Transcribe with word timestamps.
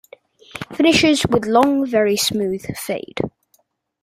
Finishes 0.73 1.27
with 1.27 1.45
long, 1.45 1.85
very 1.85 2.17
smooth 2.17 2.65
fade. 2.75 3.19